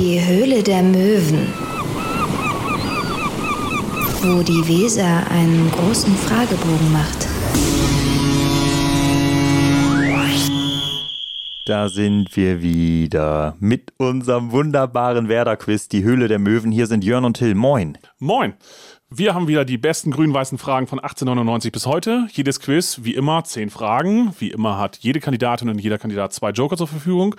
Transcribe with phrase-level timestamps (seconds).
[0.00, 1.52] Die Höhle der Möwen.
[4.22, 7.28] Wo die Weser einen großen Fragebogen macht.
[11.66, 16.72] Da sind wir wieder mit unserem wunderbaren Werder-Quiz, die Höhle der Möwen.
[16.72, 17.54] Hier sind Jörn und Till.
[17.54, 17.98] Moin.
[18.18, 18.54] Moin.
[19.12, 22.28] Wir haben wieder die besten grün-weißen Fragen von 1899 bis heute.
[22.30, 24.32] Jedes Quiz, wie immer, zehn Fragen.
[24.38, 27.34] Wie immer hat jede Kandidatin und jeder Kandidat zwei Joker zur Verfügung.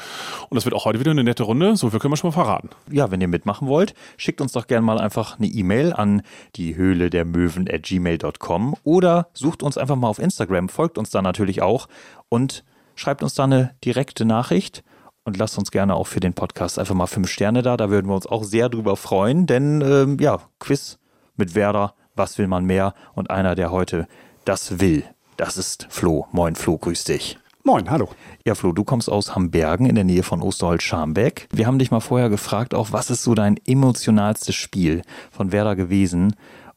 [0.50, 1.78] Und das wird auch heute wieder eine nette Runde.
[1.78, 2.72] So viel können wir schon mal verraten.
[2.92, 6.23] Ja, wenn ihr mitmachen wollt, schickt uns doch gerne mal einfach eine E-Mail an
[6.58, 11.09] die Höhle der Möwen at gmail.com oder sucht uns einfach mal auf Instagram, folgt uns
[11.09, 11.88] da natürlich auch
[12.28, 14.84] und schreibt uns da eine direkte Nachricht
[15.23, 17.78] und lasst uns gerne auch für den Podcast einfach mal fünf Sterne da.
[17.78, 20.98] Da würden wir uns auch sehr drüber freuen, denn ähm, ja, Quiz
[21.41, 22.94] mit Werder, was will man mehr?
[23.16, 24.08] Und einer, der heute
[24.45, 25.04] das will,
[25.38, 26.27] das ist Flo.
[26.31, 27.40] Moin Flo, grüß dich.
[27.64, 28.09] Moin, hallo.
[28.45, 31.48] Ja, Flo, du kommst aus Hambergen in der Nähe von Osterholz-Scharmbeck.
[31.52, 35.75] Wir haben dich mal vorher gefragt, auch was ist so dein emotionalstes Spiel von Werder
[35.75, 36.36] gewesen?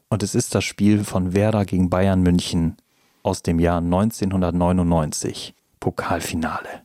[0.09, 2.75] Und es ist das Spiel von Werder gegen Bayern München
[3.21, 5.53] aus dem Jahr 1999.
[5.79, 6.84] Pokalfinale.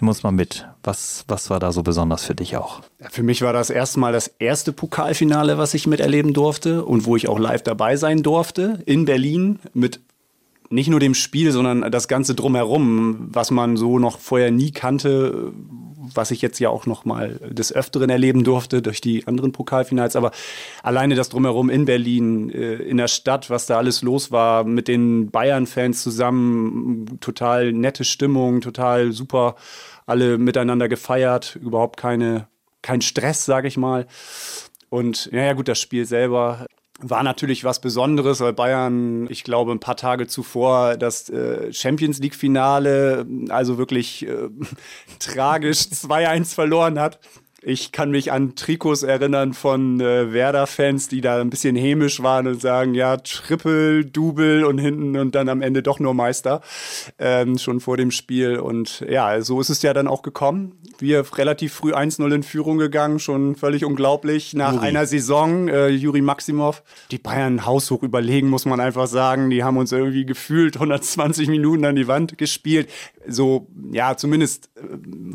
[0.00, 0.66] Muss mal mit.
[0.82, 2.82] Was, was war da so besonders für dich auch?
[3.10, 7.28] Für mich war das erstmal das erste Pokalfinale, was ich miterleben durfte und wo ich
[7.28, 10.00] auch live dabei sein durfte in Berlin mit
[10.70, 15.52] nicht nur dem Spiel, sondern das Ganze drumherum, was man so noch vorher nie kannte,
[16.14, 20.16] was ich jetzt ja auch noch mal des Öfteren erleben durfte durch die anderen Pokalfinals.
[20.16, 20.30] Aber
[20.82, 24.88] alleine das drumherum in Berlin, äh, in der Stadt, was da alles los war, mit
[24.88, 29.56] den Bayern-Fans zusammen, total nette Stimmung, total super,
[30.06, 32.48] alle miteinander gefeiert, überhaupt keine,
[32.82, 34.06] kein Stress, sage ich mal.
[34.88, 36.66] Und naja, gut, das Spiel selber
[37.00, 42.18] war natürlich was Besonderes, weil Bayern, ich glaube, ein paar Tage zuvor das äh, Champions
[42.18, 44.48] League-Finale, also wirklich äh,
[45.18, 47.18] tragisch 2-1 verloren hat.
[47.62, 52.46] Ich kann mich an Trikots erinnern von äh, Werder-Fans, die da ein bisschen hämisch waren
[52.46, 56.60] und sagen, ja, Triple, Double und hinten und dann am Ende doch nur Meister,
[57.18, 58.58] ähm, schon vor dem Spiel.
[58.58, 60.78] Und ja, so ist es ja dann auch gekommen.
[60.98, 64.52] Wir relativ früh 1-0 in Führung gegangen, schon völlig unglaublich.
[64.52, 64.86] Nach Juri.
[64.86, 69.48] einer Saison, äh, Juri Maximov, die Bayern haushoch überlegen, muss man einfach sagen.
[69.48, 72.90] Die haben uns irgendwie gefühlt 120 Minuten an die Wand gespielt.
[73.28, 74.80] So, ja, zumindest äh,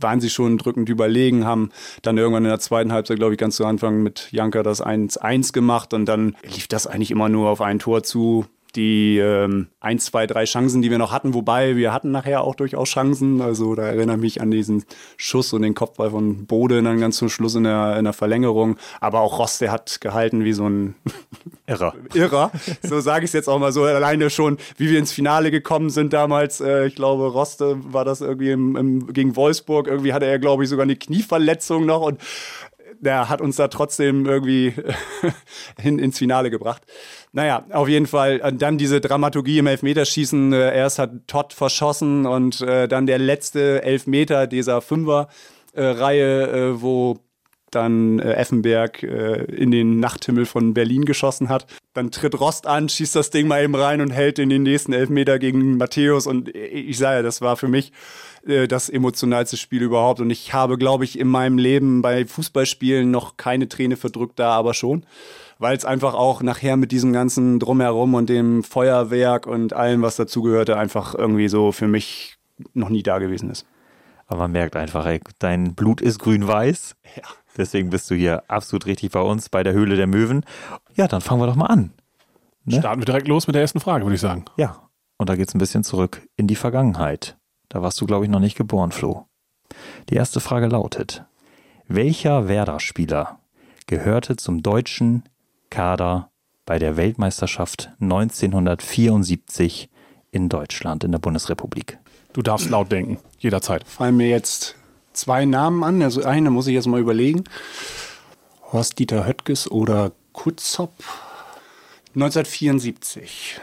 [0.01, 1.69] waren sie schon drückend überlegen, haben
[2.01, 5.53] dann irgendwann in der zweiten Halbzeit, glaube ich, ganz zu Anfang mit Janka das 1-1
[5.53, 8.45] gemacht und dann lief das eigentlich immer nur auf ein Tor zu
[8.75, 12.55] die ähm, ein, zwei, drei Chancen, die wir noch hatten, wobei wir hatten nachher auch
[12.55, 13.41] durchaus Chancen.
[13.41, 14.83] Also da erinnere ich mich an diesen
[15.17, 18.77] Schuss und den Kopfball von Bode dann ganz zum Schluss in der, in der Verlängerung.
[18.99, 20.95] Aber auch Ross, der hat gehalten wie so ein
[21.67, 21.93] Irrer.
[22.13, 22.51] Irrer.
[22.81, 23.83] So sage ich es jetzt auch mal so.
[23.83, 26.61] Alleine schon, wie wir ins Finale gekommen sind damals.
[26.61, 29.87] Äh, ich glaube, Roste war das irgendwie im, im, gegen Wolfsburg.
[29.87, 32.19] Irgendwie hatte er, glaube ich, sogar eine Knieverletzung noch und
[33.01, 34.73] der hat uns da trotzdem irgendwie
[35.79, 36.83] hin, ins Finale gebracht.
[37.33, 40.53] Naja, auf jeden Fall äh, dann diese Dramaturgie im Elfmeterschießen.
[40.53, 47.19] Äh, erst hat Todd verschossen und äh, dann der letzte Elfmeter dieser Fünfer-Reihe, äh, wo
[47.71, 51.65] dann äh, Effenberg äh, in den Nachthimmel von Berlin geschossen hat.
[51.93, 54.93] Dann tritt Rost an, schießt das Ding mal eben rein und hält in den nächsten
[54.93, 56.27] Elfmeter gegen Matthäus.
[56.27, 57.93] Und ich sage ja, das war für mich
[58.45, 60.19] äh, das emotionalste Spiel überhaupt.
[60.19, 64.51] Und ich habe, glaube ich, in meinem Leben bei Fußballspielen noch keine Träne verdrückt, da
[64.51, 65.05] aber schon
[65.61, 70.15] weil es einfach auch nachher mit diesem ganzen Drumherum und dem Feuerwerk und allem, was
[70.15, 72.39] dazugehörte, einfach irgendwie so für mich
[72.73, 73.67] noch nie da gewesen ist.
[74.25, 76.95] Aber man merkt einfach, ey, dein Blut ist grün-weiß.
[77.15, 77.23] Ja.
[77.57, 80.45] Deswegen bist du hier absolut richtig bei uns bei der Höhle der Möwen.
[80.95, 81.91] Ja, dann fangen wir doch mal an.
[82.65, 82.79] Ne?
[82.79, 84.45] Starten wir direkt los mit der ersten Frage, würde ich sagen.
[84.57, 87.37] Ja, und da geht es ein bisschen zurück in die Vergangenheit.
[87.71, 89.27] Da warst du, glaube ich, noch nicht geboren, Flo.
[90.09, 91.23] Die erste Frage lautet:
[91.87, 93.39] Welcher Werder-Spieler
[93.87, 95.23] gehörte zum deutschen
[95.69, 96.31] Kader
[96.65, 99.89] bei der Weltmeisterschaft 1974
[100.31, 101.97] in Deutschland, in der Bundesrepublik.
[102.33, 103.87] Du darfst laut denken, jederzeit.
[103.87, 104.75] Fallen mir jetzt
[105.13, 106.01] zwei Namen an.
[106.01, 107.45] Also eine muss ich jetzt mal überlegen.
[108.73, 110.93] Horst-Dieter Höttges oder Kutzop.
[112.15, 113.61] 1974.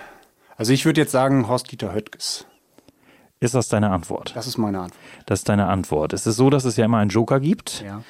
[0.56, 2.46] Also ich würde jetzt sagen Horst-Dieter Höttges.
[3.40, 4.32] Ist das deine Antwort?
[4.35, 5.00] Das ist meine Antwort.
[5.26, 6.12] Das ist deine Antwort.
[6.12, 7.82] Es ist so, dass es ja immer einen Joker gibt.
[7.87, 8.02] Ja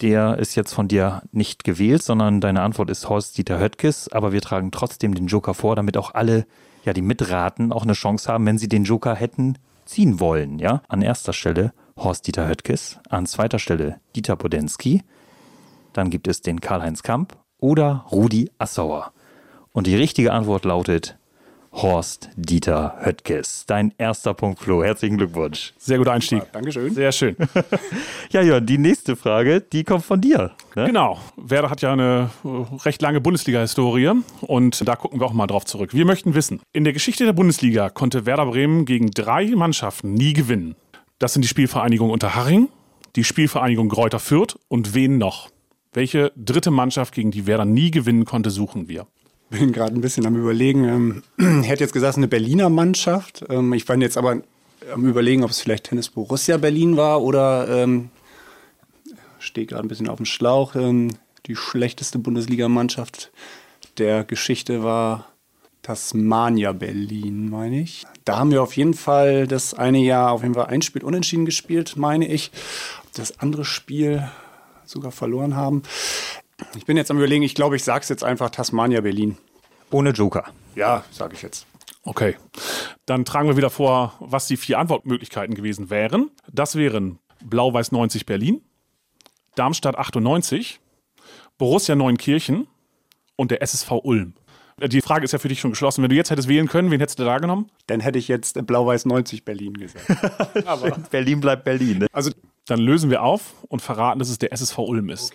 [0.00, 4.08] der ist jetzt von dir nicht gewählt, sondern deine Antwort ist Horst-Dieter Höttges.
[4.12, 6.46] Aber wir tragen trotzdem den Joker vor, damit auch alle,
[6.84, 10.58] ja, die mitraten, auch eine Chance haben, wenn sie den Joker hätten ziehen wollen.
[10.58, 15.02] Ja, an erster Stelle Horst-Dieter Höttges, an zweiter Stelle Dieter Podensky.
[15.92, 19.12] Dann gibt es den Karl-Heinz Kamp oder Rudi Assauer.
[19.72, 21.16] Und die richtige Antwort lautet
[21.76, 23.64] Horst Dieter Höttges.
[23.66, 24.82] Dein erster Punkt, Flo.
[24.82, 25.74] Herzlichen Glückwunsch.
[25.76, 26.42] Sehr guter Einstieg.
[26.52, 26.94] Dankeschön.
[26.94, 27.36] Sehr schön.
[28.30, 30.52] Ja, Jörn, die nächste Frage, die kommt von dir.
[30.74, 30.86] Ne?
[30.86, 31.20] Genau.
[31.36, 35.64] Werder hat ja eine äh, recht lange Bundesliga-Historie und da gucken wir auch mal drauf
[35.64, 35.94] zurück.
[35.94, 40.32] Wir möchten wissen, in der Geschichte der Bundesliga konnte Werder Bremen gegen drei Mannschaften nie
[40.32, 40.74] gewinnen.
[41.18, 42.68] Das sind die Spielvereinigung Unterhaching,
[43.14, 45.50] die Spielvereinigung Greuther Fürth und wen noch?
[45.92, 49.06] Welche dritte Mannschaft, gegen die Werder nie gewinnen konnte, suchen wir?
[49.50, 51.22] Bin gerade ein bisschen am Überlegen.
[51.38, 53.44] Ähm, hätte jetzt gesagt, eine Berliner Mannschaft.
[53.48, 54.42] Ähm, ich bin jetzt aber
[54.92, 58.10] am Überlegen, ob es vielleicht Tennis Borussia Berlin war oder ähm,
[59.38, 60.74] stehe gerade ein bisschen auf dem Schlauch.
[60.74, 61.12] Ähm,
[61.46, 63.30] die schlechteste Bundesligamannschaft
[63.98, 65.28] der Geschichte war
[65.82, 68.04] Tasmania Berlin, meine ich.
[68.24, 71.44] Da haben wir auf jeden Fall das eine Jahr auf jeden Fall ein Spiel unentschieden
[71.44, 72.50] gespielt, meine ich.
[73.14, 74.28] Das andere Spiel
[74.84, 75.82] sogar verloren haben.
[76.76, 79.36] Ich bin jetzt am überlegen, ich glaube, ich sage es jetzt einfach Tasmania Berlin.
[79.90, 80.44] Ohne Joker.
[80.74, 81.66] Ja, sage ich jetzt.
[82.04, 82.36] Okay.
[83.04, 86.30] Dann tragen wir wieder vor, was die vier Antwortmöglichkeiten gewesen wären.
[86.52, 88.62] Das wären Blau-Weiß 90 Berlin,
[89.54, 90.80] Darmstadt 98,
[91.58, 92.66] Borussia Neunkirchen
[93.36, 94.34] und der SSV Ulm.
[94.82, 96.02] Die Frage ist ja für dich schon geschlossen.
[96.02, 97.70] Wenn du jetzt hättest wählen können, wen hättest du da genommen?
[97.86, 100.04] Dann hätte ich jetzt Blau-Weiß 90 Berlin gesagt.
[101.10, 102.00] Berlin bleibt Berlin.
[102.00, 102.06] Ne?
[102.12, 102.30] Also
[102.66, 105.32] Dann lösen wir auf und verraten, dass es der SSV Ulm ist.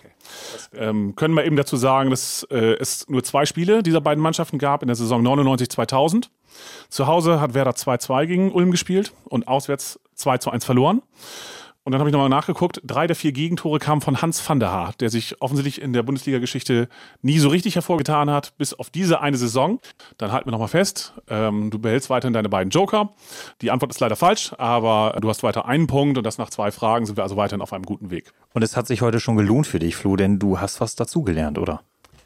[0.74, 4.58] Ähm, können wir eben dazu sagen, dass äh, es nur zwei Spiele dieser beiden Mannschaften
[4.58, 6.28] gab in der Saison 99-2000.
[6.88, 11.02] Zu Hause hat Werder 2-2 gegen Ulm gespielt und auswärts 2-1 verloren.
[11.84, 14.70] Und dann habe ich nochmal nachgeguckt, drei der vier Gegentore kamen von Hans van der
[14.70, 16.88] Haar, der sich offensichtlich in der Bundesliga-Geschichte
[17.22, 19.80] nie so richtig hervorgetan hat, bis auf diese eine Saison.
[20.16, 23.10] Dann halten wir nochmal fest, ähm, du behältst weiterhin deine beiden Joker.
[23.60, 26.70] Die Antwort ist leider falsch, aber du hast weiter einen Punkt und das nach zwei
[26.70, 28.32] Fragen sind wir also weiterhin auf einem guten Weg.
[28.54, 31.58] Und es hat sich heute schon gelohnt für dich, Flo, denn du hast was dazugelernt,
[31.58, 31.80] oder?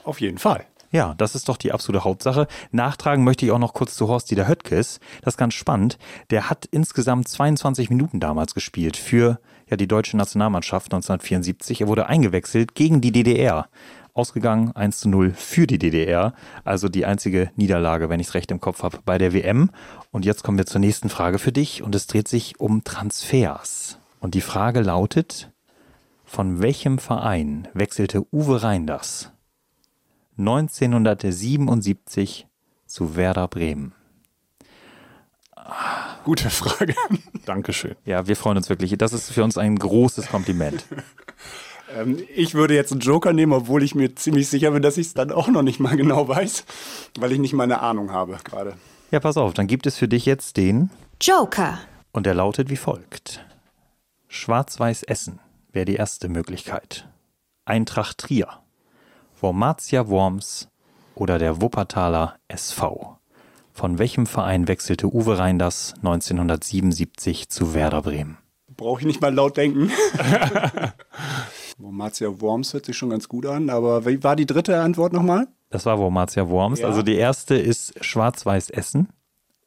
[0.06, 0.64] auf jeden Fall.
[0.96, 2.46] Ja, das ist doch die absolute Hauptsache.
[2.70, 4.98] Nachtragen möchte ich auch noch kurz zu Horst Dieter Höttges.
[5.20, 5.98] Das ist ganz spannend.
[6.30, 9.38] Der hat insgesamt 22 Minuten damals gespielt für
[9.68, 11.82] ja, die deutsche Nationalmannschaft 1974.
[11.82, 13.68] Er wurde eingewechselt gegen die DDR.
[14.14, 16.32] Ausgegangen 1 zu 0 für die DDR.
[16.64, 19.68] Also die einzige Niederlage, wenn ich es recht im Kopf habe, bei der WM.
[20.12, 21.82] Und jetzt kommen wir zur nächsten Frage für dich.
[21.82, 23.98] Und es dreht sich um Transfers.
[24.20, 25.52] Und die Frage lautet,
[26.24, 29.35] von welchem Verein wechselte Uwe Reinders
[30.38, 32.46] 1977
[32.86, 33.92] zu Werder Bremen?
[36.24, 36.94] Gute Frage.
[37.46, 37.96] Dankeschön.
[38.04, 38.96] Ja, wir freuen uns wirklich.
[38.98, 40.84] Das ist für uns ein großes Kompliment.
[41.96, 45.06] Ähm, ich würde jetzt einen Joker nehmen, obwohl ich mir ziemlich sicher bin, dass ich
[45.06, 46.64] es dann auch noch nicht mal genau weiß,
[47.16, 48.74] weil ich nicht mal eine Ahnung habe gerade.
[49.12, 50.90] Ja, pass auf, dann gibt es für dich jetzt den
[51.20, 51.78] Joker.
[52.10, 53.46] und der lautet wie folgt.
[54.26, 55.38] Schwarz-Weiß Essen
[55.70, 57.08] wäre die erste Möglichkeit.
[57.64, 58.48] Eintracht Trier,
[59.46, 60.66] Wormatia Worms
[61.14, 63.16] oder der Wuppertaler SV.
[63.72, 68.38] Von welchem Verein wechselte Uwe Reinders 1977 zu Werder Bremen?
[68.76, 69.92] Brauche ich nicht mal laut denken.
[71.78, 75.46] Wormatia Worms hört sich schon ganz gut an, aber wie war die dritte Antwort nochmal?
[75.70, 76.80] Das war Wormatia Worms.
[76.80, 76.88] Ja.
[76.88, 79.10] Also die erste ist Schwarz-Weiß Essen,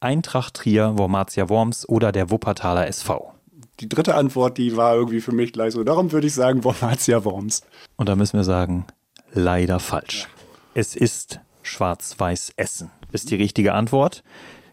[0.02, 3.34] Eintracht Trier, Wormatia Worms oder der Wuppertaler SV.
[3.80, 5.86] Die dritte Antwort, die war irgendwie für mich gleich so.
[5.86, 7.62] Darum würde ich sagen Wormatia Worms.
[7.96, 8.86] Und da müssen wir sagen,
[9.34, 10.28] leider falsch.
[10.74, 12.92] Es ist Schwarz-Weiß Essen.
[13.12, 14.24] Ist die richtige Antwort.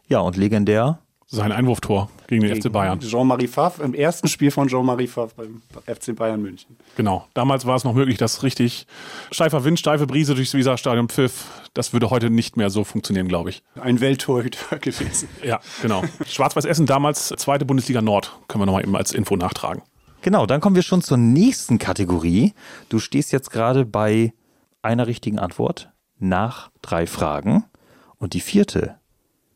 [0.09, 1.01] Ja, und legendär.
[1.29, 3.01] Sein Einwurftor gegen den FC Bayern.
[3.01, 6.77] Jean-Marie Pfaff im ersten Spiel von Jean-Marie Pfaff beim FC Bayern München.
[6.97, 7.27] Genau.
[7.35, 8.87] Damals war es noch möglich, dass richtig
[9.33, 11.47] steifer Wind, steife Brise durchs Weserstadion pfiff.
[11.75, 13.65] Das würde heute nicht mehr so funktionieren, glaube ich.
[13.75, 15.29] Ein Welttorhüter gewesen.
[15.43, 16.05] Ja, genau.
[16.29, 18.33] Schwarz-Weiß Essen, damals zweite Bundesliga Nord.
[18.47, 19.83] Können wir nochmal eben als Info nachtragen.
[20.23, 22.55] Genau, dann kommen wir schon zur nächsten Kategorie.
[22.89, 24.33] Du stehst jetzt gerade bei
[24.87, 27.65] einer richtigen Antwort nach drei Fragen.
[28.19, 28.97] Und die vierte,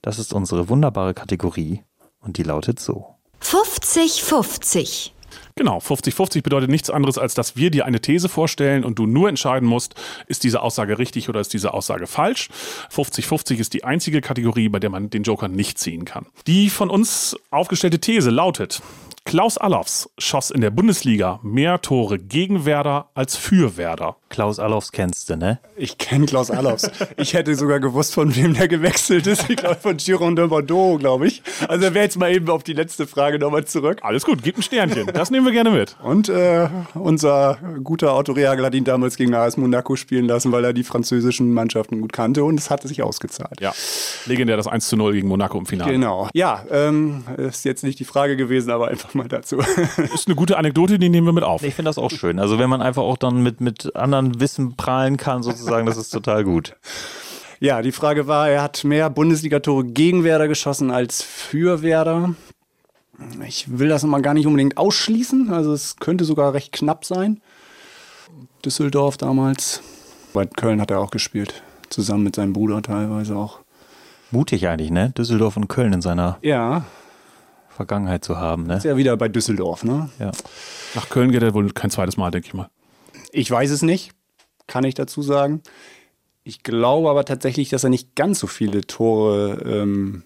[0.03, 1.85] das ist unsere wunderbare Kategorie
[2.21, 3.15] und die lautet so.
[3.41, 5.13] 50-50.
[5.55, 9.29] Genau, 50-50 bedeutet nichts anderes, als dass wir dir eine These vorstellen und du nur
[9.29, 9.95] entscheiden musst,
[10.27, 12.49] ist diese Aussage richtig oder ist diese Aussage falsch.
[12.93, 16.27] 50-50 ist die einzige Kategorie, bei der man den Joker nicht ziehen kann.
[16.47, 18.83] Die von uns aufgestellte These lautet,
[19.31, 24.17] Klaus Allofs schoss in der Bundesliga mehr Tore gegen Werder als für Werder.
[24.29, 25.61] Klaus Allofs kennst du, ne?
[25.77, 26.91] Ich kenne Klaus Allofs.
[27.17, 29.49] Ich hätte sogar gewusst, von wem der gewechselt ist.
[29.49, 31.43] Ich glaube, von Giron de Bordeaux, glaube ich.
[31.69, 34.01] Also wäre jetzt mal eben auf die letzte Frage nochmal zurück.
[34.03, 35.07] Alles gut, gib ein Sternchen.
[35.13, 35.97] Das nehmen wir gerne mit.
[36.03, 40.73] Und äh, unser guter Autoreagel hat ihn damals gegen AS Monaco spielen lassen, weil er
[40.73, 43.61] die französischen Mannschaften gut kannte und es hat sich ausgezahlt.
[43.61, 43.73] Ja,
[44.27, 45.93] legendär das 1 zu 0 gegen Monaco im Finale.
[45.93, 46.29] Genau.
[46.35, 49.59] Ja, ähm, ist jetzt nicht die Frage gewesen, aber einfach mal dazu.
[50.15, 51.63] Ist eine gute Anekdote, die nehmen wir mit auf.
[51.63, 52.39] Ich finde das auch schön.
[52.39, 56.11] Also wenn man einfach auch dann mit, mit anderen Wissen prahlen kann, sozusagen, das ist
[56.11, 56.77] total gut.
[57.61, 62.35] Ja, die Frage war, er hat mehr Bundesliga-Tore gegen Werder geschossen als für Werder.
[63.47, 65.53] Ich will das mal gar nicht unbedingt ausschließen.
[65.53, 67.41] Also es könnte sogar recht knapp sein.
[68.65, 69.83] Düsseldorf damals.
[70.33, 71.63] Bei Köln hat er auch gespielt.
[71.91, 73.59] Zusammen mit seinem Bruder teilweise auch.
[74.31, 75.11] Mutig eigentlich, ne?
[75.11, 76.85] Düsseldorf und Köln in seiner Ja,
[77.81, 78.77] Vergangenheit zu haben, ne?
[78.77, 80.11] ist ja wieder bei Düsseldorf, ne?
[80.19, 80.33] Ja.
[80.95, 82.69] Nach Köln geht er wohl kein zweites Mal, denke ich mal.
[83.33, 84.11] Ich weiß es nicht,
[84.67, 85.63] kann ich dazu sagen.
[86.45, 90.25] Ich glaube aber tatsächlich, dass er nicht ganz so viele Tore ähm,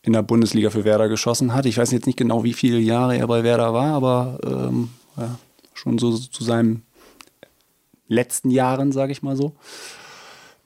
[0.00, 1.66] in der Bundesliga für Werder geschossen hat.
[1.66, 5.38] Ich weiß jetzt nicht genau, wie viele Jahre er bei Werder war, aber ähm, ja,
[5.74, 6.86] schon so zu seinen
[8.08, 9.54] letzten Jahren, sage ich mal so.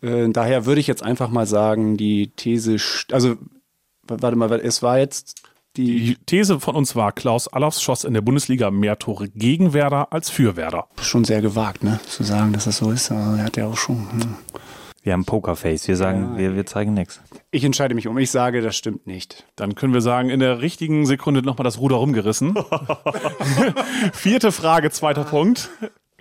[0.01, 2.77] Äh, daher würde ich jetzt einfach mal sagen, die These,
[3.11, 3.35] also
[4.07, 5.43] warte mal, es war jetzt
[5.77, 9.73] die, Die These von uns war, Klaus Allofs schoss in der Bundesliga mehr Tore gegen
[9.73, 10.89] Werder als für Werder.
[11.01, 13.11] schon sehr gewagt, ne, zu sagen, dass das so ist.
[13.11, 14.11] Aber er hat ja auch schon.
[14.11, 14.37] Hm.
[15.03, 15.87] Wir haben Pokerface.
[15.87, 17.21] Wir sagen, wir, wir zeigen nichts.
[17.51, 18.17] Ich entscheide mich um.
[18.17, 19.45] Ich sage, das stimmt nicht.
[19.55, 22.55] Dann können wir sagen, in der richtigen Sekunde nochmal das Ruder rumgerissen.
[24.15, 25.69] Vierte Frage, zweiter Punkt.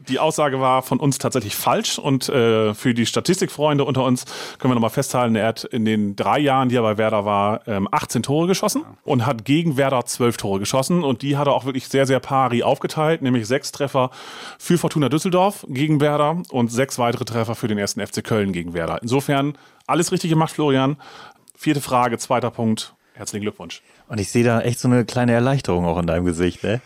[0.08, 4.26] Die Aussage war von uns tatsächlich falsch und äh, für die Statistikfreunde unter uns
[4.60, 7.68] können wir nochmal festhalten, er hat in den drei Jahren, die er bei Werder war,
[7.68, 11.54] ähm, 18 Tore geschossen und hat gegen Werder 12 Tore geschossen und die hat er
[11.54, 14.10] auch wirklich sehr, sehr pari aufgeteilt, nämlich sechs Treffer
[14.58, 18.74] für Fortuna Düsseldorf gegen Werder und sechs weitere Treffer für den ersten FC Köln gegen
[18.74, 19.00] Werder.
[19.02, 19.58] Insofern
[19.88, 20.98] alles richtig gemacht, Florian.
[21.56, 22.94] Vierte Frage, zweiter Punkt.
[23.14, 23.82] Herzlichen Glückwunsch.
[24.08, 26.82] Und ich sehe da echt so eine kleine Erleichterung auch in deinem Gesicht, ne?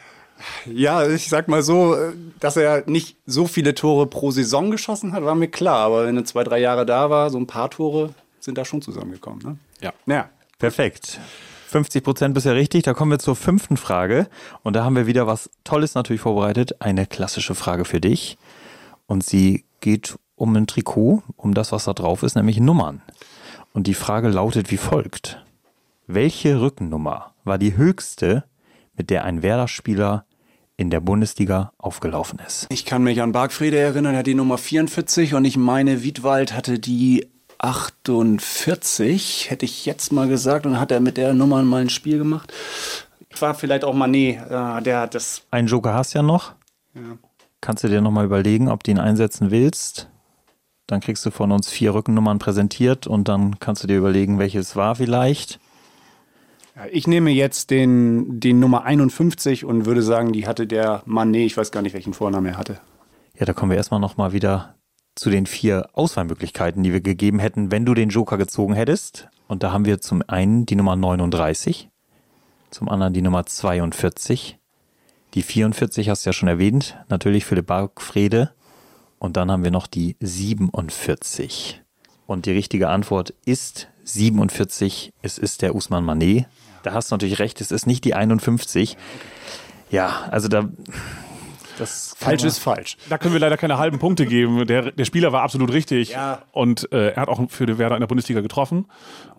[0.66, 5.14] Ja, ich sag mal so, äh, dass er nicht so viele Tore pro Saison geschossen
[5.14, 5.80] hat, war mir klar.
[5.80, 8.82] Aber wenn er zwei, drei Jahre da war, so ein paar Tore sind da schon
[8.82, 9.40] zusammengekommen.
[9.44, 9.58] Ne?
[9.82, 9.94] Ja.
[10.06, 10.30] Ja.
[10.60, 11.20] Perfekt.
[11.68, 12.84] 50 Prozent bisher richtig.
[12.84, 14.28] Da kommen wir zur fünften Frage.
[14.64, 16.82] Und da haben wir wieder was Tolles natürlich vorbereitet.
[16.82, 18.38] Eine klassische Frage für dich.
[19.06, 23.02] Und sie geht um ein Trikot, um das, was da drauf ist, nämlich Nummern.
[23.74, 25.44] Und die Frage lautet wie folgt.
[26.08, 28.46] Welche Rückennummer war die höchste,
[28.98, 30.26] mit der ein Werder-Spieler
[30.76, 32.68] in der Bundesliga aufgelaufen ist?
[32.70, 36.54] Ich kann mich an Bargfrede erinnern, er hat die Nummer 44 und ich meine, Wiedwald
[36.54, 37.28] hatte die
[37.60, 42.18] 48, hätte ich jetzt mal gesagt, und hat er mit der Nummer mal ein Spiel
[42.18, 42.54] gemacht.
[43.40, 45.44] War vielleicht auch Manet, äh, der hat das.
[45.52, 46.54] Einen Joker hast du ja noch.
[47.62, 50.10] Kannst du dir nochmal überlegen, ob du ihn einsetzen willst.
[50.88, 54.76] Dann kriegst du von uns vier Rückennummern präsentiert und dann kannst du dir überlegen, welches
[54.76, 55.60] war vielleicht.
[56.92, 61.58] Ich nehme jetzt den, den Nummer 51 und würde sagen, die hatte der Manet, ich
[61.58, 62.80] weiß gar nicht, welchen Vornamen er hatte.
[63.38, 64.76] Ja, da kommen wir erstmal nochmal wieder
[65.16, 69.28] zu den vier Auswahlmöglichkeiten, die wir gegeben hätten, wenn du den Joker gezogen hättest.
[69.48, 71.90] Und da haben wir zum einen die Nummer 39,
[72.70, 74.60] zum anderen die Nummer 42,
[75.34, 78.52] die 44 hast du ja schon erwähnt, natürlich Philipp Bargfrede.
[79.20, 81.82] Und dann haben wir noch die 47.
[82.28, 85.12] Und die richtige Antwort ist 47.
[85.22, 86.46] Es ist der Usman Manet.
[86.88, 88.96] Da hast du natürlich recht, es ist nicht die 51.
[89.92, 90.70] Ja, also da.
[91.78, 92.96] Das Falsch ist falsch.
[93.10, 94.66] Da können wir leider keine halben Punkte geben.
[94.66, 96.12] Der, der Spieler war absolut richtig.
[96.12, 96.44] Ja.
[96.54, 98.86] Und äh, er hat auch für die Werder in der Bundesliga getroffen.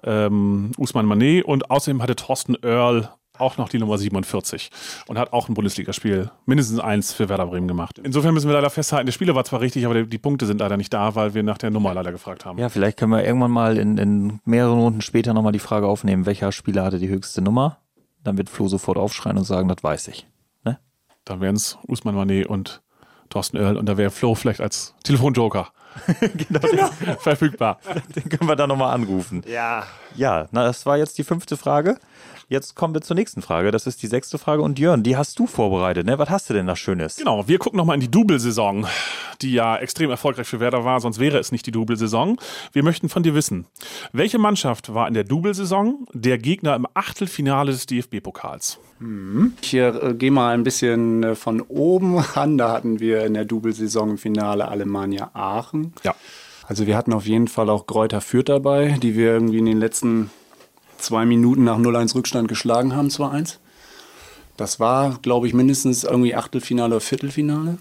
[0.05, 1.47] Ähm, Usman Manet.
[1.47, 3.09] Und außerdem hatte Thorsten Earl
[3.41, 4.71] auch noch die Nummer 47
[5.07, 7.99] und hat auch ein Bundesligaspiel, mindestens eins für Werder Bremen gemacht.
[8.03, 10.61] Insofern müssen wir leider festhalten, der Spieler war zwar richtig, aber die, die Punkte sind
[10.61, 12.59] leider nicht da, weil wir nach der Nummer leider gefragt haben.
[12.59, 16.27] Ja, vielleicht können wir irgendwann mal in, in mehreren Runden später nochmal die Frage aufnehmen,
[16.27, 17.79] welcher Spieler hatte die höchste Nummer.
[18.25, 20.27] Dann wird Flo sofort aufschreien und sagen, das weiß ich.
[20.65, 20.79] Ne?
[21.25, 22.83] Dann wären es Usman Manet und
[23.31, 25.69] Thorsten Earl und da wäre Flo vielleicht als Telefonjoker
[26.49, 26.61] genau,
[27.21, 27.79] verfügbar.
[28.15, 29.43] den können wir dann nochmal anrufen.
[29.47, 29.85] Ja.
[30.17, 31.99] Ja, na, das war jetzt die fünfte Frage.
[32.51, 33.71] Jetzt kommen wir zur nächsten Frage.
[33.71, 34.63] Das ist die sechste Frage.
[34.63, 36.07] Und Jörn, die hast du vorbereitet.
[36.07, 36.19] Ne?
[36.19, 37.17] Was hast du denn da Schönes?
[37.17, 38.87] Genau, wir gucken nochmal in die Double-Saison,
[39.43, 42.41] die ja extrem erfolgreich für Werder war, sonst wäre es nicht die Double-Saison.
[42.73, 43.67] Wir möchten von dir wissen,
[44.13, 48.79] welche Mannschaft war in der Double-Saison der Gegner im Achtelfinale des DFB-Pokals?
[49.61, 52.57] Ich äh, gehe mal ein bisschen äh, von oben an.
[52.57, 55.93] Da hatten wir in der Double-Saison im Finale Alemannia Aachen.
[56.03, 56.15] Ja.
[56.67, 59.79] Also wir hatten auf jeden Fall auch Kräuter Fürth dabei, die wir irgendwie in den
[59.79, 60.31] letzten
[60.99, 63.57] zwei Minuten nach 0-1 Rückstand geschlagen haben, 2-1.
[64.57, 67.79] Das war, glaube ich, mindestens irgendwie Achtelfinale oder Viertelfinale.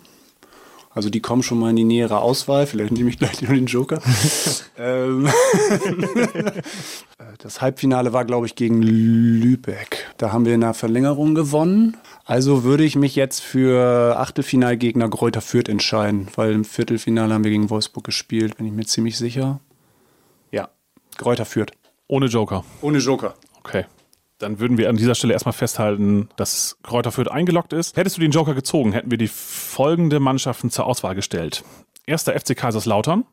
[0.97, 2.65] Also die kommen schon mal in die nähere Auswahl.
[2.65, 4.01] Vielleicht nehme ich gleich nur den Joker.
[4.79, 5.29] ähm,
[7.37, 10.07] das Halbfinale war, glaube ich, gegen Lübeck.
[10.17, 11.97] Da haben wir in der Verlängerung gewonnen.
[12.25, 17.51] Also würde ich mich jetzt für Achtelfinalgegner Greuther Fürth entscheiden, weil im Viertelfinale haben wir
[17.51, 19.59] gegen Wolfsburg gespielt, bin ich mir ziemlich sicher.
[20.51, 20.69] Ja,
[21.17, 21.73] Greuther Fürth.
[22.07, 22.63] Ohne Joker.
[22.81, 23.33] Ohne Joker.
[23.59, 23.85] Okay.
[24.39, 27.97] Dann würden wir an dieser Stelle erstmal festhalten, dass Kräuter Fürth eingeloggt ist.
[27.97, 31.63] Hättest du den Joker gezogen, hätten wir die folgende Mannschaften zur Auswahl gestellt.
[32.05, 33.25] Erster FC Kaiserslautern,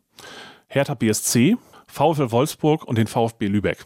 [0.66, 3.85] Hertha BSC, VfL Wolfsburg und den VfB Lübeck.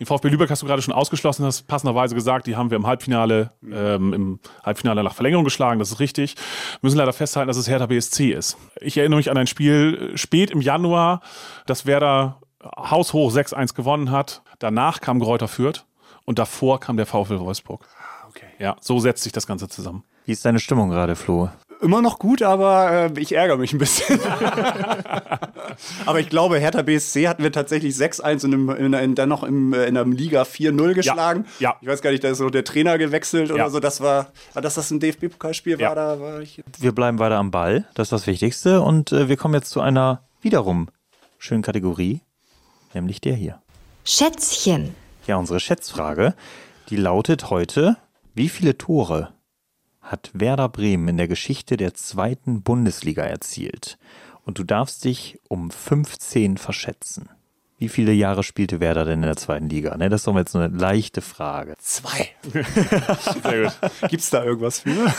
[0.00, 2.88] Den VfB Lübeck hast du gerade schon ausgeschlossen, hast passenderweise gesagt, die haben wir im
[2.88, 6.34] Halbfinale, ähm, im Halbfinale nach Verlängerung geschlagen, das ist richtig.
[6.34, 8.56] Wir müssen leider festhalten, dass es Hertha BSC ist.
[8.80, 11.20] Ich erinnere mich an ein Spiel spät im Januar,
[11.66, 12.41] das Werder
[12.76, 14.42] haushoch 6-1 gewonnen hat.
[14.58, 15.84] Danach kam Gräuter Fürth
[16.24, 17.86] und davor kam der VfL Wolfsburg.
[18.28, 18.46] Okay.
[18.58, 20.04] Ja, so setzt sich das Ganze zusammen.
[20.24, 21.48] Wie ist deine Stimmung gerade, Flo?
[21.80, 24.20] Immer noch gut, aber äh, ich ärgere mich ein bisschen.
[26.06, 29.42] aber ich glaube, Hertha BSC hatten wir tatsächlich 6-1 und im, in, in, dann noch
[29.42, 31.44] im, äh, in der Liga 4-0 geschlagen.
[31.58, 31.74] ja.
[31.80, 33.54] Ich weiß gar nicht, da ist so der Trainer gewechselt Ja.
[33.54, 33.80] oder so.
[33.80, 35.88] Das war, dass das ein DFB-Pokalspiel Ja.
[35.88, 36.62] war, da war ich.
[36.78, 38.80] Wir bleiben weiter am Ball, das ist das Wichtigste.
[38.80, 40.88] Und äh, wir kommen jetzt zu einer wiederum
[41.38, 42.20] schönen Kategorie,
[42.94, 43.60] nämlich der hier.
[44.04, 44.94] Schätzchen.
[45.26, 46.34] Ja, unsere Schätzfrage,
[46.88, 47.96] die lautet heute,
[48.34, 49.32] wie viele Tore
[50.00, 53.98] hat Werder Bremen in der Geschichte der zweiten Bundesliga erzielt?
[54.44, 57.28] Und du darfst dich um 15 verschätzen.
[57.78, 59.96] Wie viele Jahre spielte Werder denn in der zweiten Liga?
[59.96, 61.74] Ne, das ist doch jetzt eine leichte Frage.
[61.78, 62.28] Zwei.
[63.42, 64.08] Sehr gut.
[64.08, 65.12] Gibt's da irgendwas für?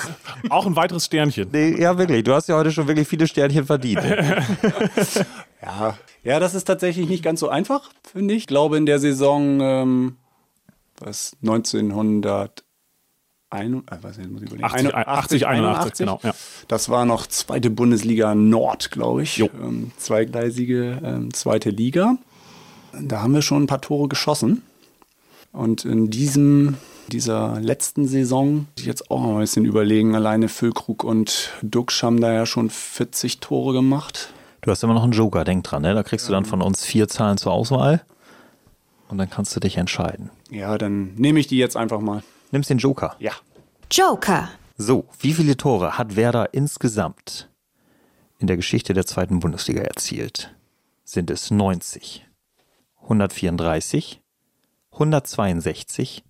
[0.49, 1.49] Auch ein weiteres Sternchen.
[1.51, 2.23] Nee, ja, wirklich.
[2.23, 4.01] Du hast ja heute schon wirklich viele Sternchen verdient.
[5.65, 5.97] Ja.
[6.23, 8.43] Ja, das ist tatsächlich nicht ganz so einfach, finde ich.
[8.43, 10.15] Ich glaube, in der Saison, ähm,
[10.99, 12.63] was, 1900.
[13.49, 14.63] Ein, äh, was, muss ich überlegen.
[14.63, 16.33] 80, 80, 81, genau, ja.
[16.67, 19.39] Das war noch zweite Bundesliga Nord, glaube ich.
[19.39, 22.17] Ähm, zweigleisige ähm, zweite Liga.
[22.99, 24.63] Da haben wir schon ein paar Tore geschossen.
[25.51, 26.77] Und in diesem,
[27.09, 32.01] dieser letzten Saison, muss ich jetzt auch mal ein bisschen überlegen, alleine Füllkrug und Duxch
[32.01, 34.33] haben da ja schon 40 Tore gemacht.
[34.63, 35.81] Du hast immer noch einen Joker, denk dran.
[35.81, 35.93] Ne?
[35.93, 38.05] Da kriegst du dann von uns vier Zahlen zur Auswahl.
[39.09, 40.31] Und dann kannst du dich entscheiden.
[40.49, 42.23] Ja, dann nehme ich die jetzt einfach mal.
[42.51, 43.15] Nimmst den Joker.
[43.19, 43.33] Ja.
[43.91, 44.49] Joker.
[44.77, 47.49] So, wie viele Tore hat Werder insgesamt
[48.39, 50.55] in der Geschichte der zweiten Bundesliga erzielt?
[51.03, 52.25] Sind es 90,
[53.01, 54.21] 134,
[54.93, 56.23] 162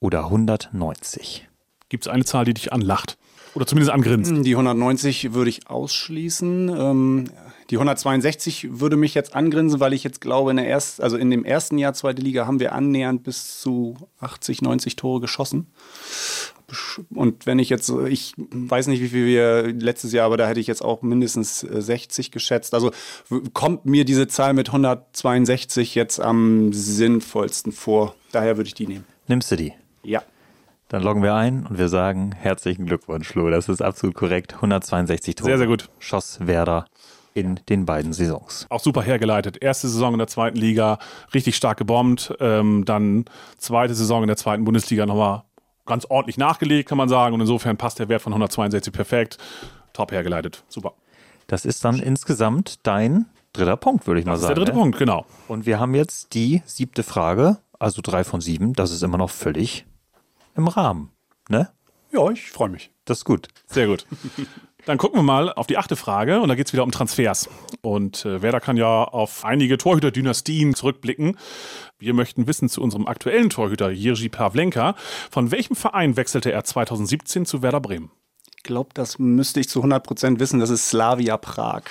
[0.00, 1.48] oder 190?
[1.90, 3.18] Gibt es eine Zahl, die dich anlacht?
[3.54, 4.32] Oder zumindest angrinst?
[4.44, 6.68] Die 190 würde ich ausschließen.
[6.70, 7.24] Ähm,
[7.70, 11.30] die 162 würde mich jetzt angrinsen, weil ich jetzt glaube, in, der erst, also in
[11.30, 15.68] dem ersten Jahr zweite Liga haben wir annähernd bis zu 80, 90 Tore geschossen.
[17.14, 20.60] Und wenn ich jetzt, ich weiß nicht, wie viel wir letztes Jahr, aber da hätte
[20.60, 22.74] ich jetzt auch mindestens äh, 60 geschätzt.
[22.74, 22.90] Also
[23.52, 28.14] kommt mir diese Zahl mit 162 jetzt am sinnvollsten vor.
[28.32, 29.04] Daher würde ich die nehmen.
[29.28, 29.72] Nimmst du die?
[30.02, 30.22] Ja.
[30.88, 33.50] Dann loggen wir ein und wir sagen herzlichen Glückwunsch, Flo.
[33.50, 34.54] Das ist absolut korrekt.
[34.54, 35.50] 162 Tore.
[35.50, 35.88] Sehr, sehr gut.
[35.98, 36.86] Schoss Werder
[37.34, 38.66] in den beiden Saisons.
[38.70, 39.60] Auch super hergeleitet.
[39.60, 40.98] Erste Saison in der zweiten Liga,
[41.34, 42.32] richtig stark gebombt.
[42.40, 43.24] Ähm, dann
[43.58, 45.42] zweite Saison in der zweiten Bundesliga nochmal
[45.84, 47.34] ganz ordentlich nachgelegt, kann man sagen.
[47.34, 49.38] Und insofern passt der Wert von 162 perfekt.
[49.92, 50.64] Top hergeleitet.
[50.68, 50.94] Super.
[51.48, 54.54] Das ist dann insgesamt dein dritter Punkt, würde ich mal Das ist sagen.
[54.54, 54.82] der dritte ne?
[54.82, 55.26] Punkt, genau.
[55.48, 58.72] Und wir haben jetzt die siebte Frage, also drei von sieben.
[58.72, 59.84] Das ist immer noch völlig
[60.56, 61.10] im Rahmen.
[61.48, 61.68] Ne?
[62.12, 62.90] Ja, ich freue mich.
[63.04, 63.48] Das ist gut.
[63.66, 64.06] Sehr gut.
[64.86, 67.48] Dann gucken wir mal auf die achte Frage und da geht es wieder um Transfers.
[67.80, 71.38] Und äh, Werder kann ja auf einige Torhüter-Dynastien zurückblicken.
[71.98, 74.94] Wir möchten wissen zu unserem aktuellen Torhüter Jiří Pavlenka.
[75.30, 78.10] Von welchem Verein wechselte er 2017 zu Werder Bremen?
[78.58, 80.60] Ich glaube, das müsste ich zu 100% wissen.
[80.60, 81.82] Das ist Slavia Prag.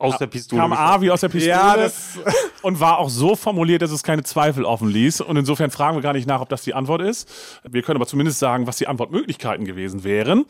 [0.00, 0.60] Aus der Pistole.
[0.60, 2.18] Kam A wie aus der Pistole Ja, das-
[2.62, 5.20] und war auch so formuliert, dass es keine Zweifel offen ließ.
[5.20, 7.28] Und insofern fragen wir gar nicht nach, ob das die Antwort ist.
[7.62, 10.46] Wir können aber zumindest sagen, was die Antwortmöglichkeiten gewesen wären.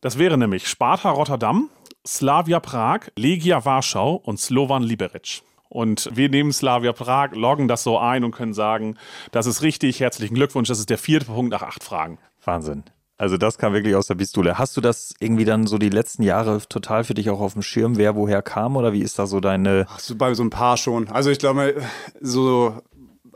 [0.00, 1.70] Das wäre nämlich Sparta Rotterdam,
[2.06, 5.42] Slavia Prag, Legia Warschau und Slovan Liberec.
[5.68, 8.96] Und wir nehmen Slavia Prag, loggen das so ein und können sagen,
[9.32, 10.00] das ist richtig.
[10.00, 10.68] Herzlichen Glückwunsch.
[10.68, 12.18] Das ist der vierte Punkt nach acht Fragen.
[12.44, 12.84] Wahnsinn.
[13.18, 14.58] Also das kam wirklich aus der Pistole.
[14.58, 17.62] Hast du das irgendwie dann so die letzten Jahre total für dich auch auf dem
[17.62, 19.86] Schirm, wer woher kam oder wie ist da so deine...
[19.88, 21.08] Ach, so bei so ein paar schon.
[21.08, 21.74] Also ich glaube,
[22.20, 22.74] so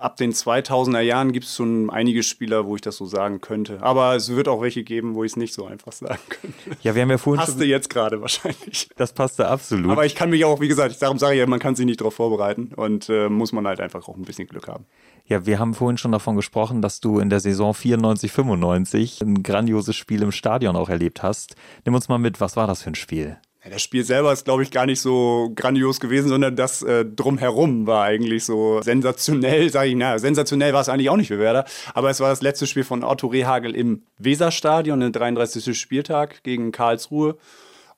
[0.01, 3.83] ab den 2000er Jahren gibt es schon einige Spieler, wo ich das so sagen könnte.
[3.83, 6.79] Aber es wird auch welche geben, wo ich es nicht so einfach sagen könnte.
[6.83, 8.89] Ja, wir haben ja vorhin Passte jetzt gerade wahrscheinlich.
[8.97, 9.91] Das passte absolut.
[9.91, 12.01] Aber ich kann mich auch, wie gesagt, darum sage ich ja, man kann sich nicht
[12.01, 14.87] darauf vorbereiten und äh, muss man halt einfach auch ein bisschen Glück haben.
[15.27, 19.43] Ja, wir haben vorhin schon davon gesprochen, dass du in der Saison 94, 95 ein
[19.43, 21.55] grandioses Spiel im Stadion auch erlebt hast.
[21.85, 23.39] Nimm uns mal mit, was war das für ein Spiel?
[23.69, 27.87] Das Spiel selber ist, glaube ich, gar nicht so grandios gewesen, sondern das äh, drumherum
[27.87, 31.67] war eigentlich so sensationell, sage ich, na, sensationell war es eigentlich auch nicht für Werder,
[31.93, 35.79] aber es war das letzte Spiel von Otto Rehagel im Weserstadion, der 33.
[35.79, 37.37] Spieltag gegen Karlsruhe.